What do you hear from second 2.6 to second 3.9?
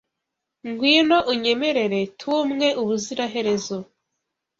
ubuziraherezo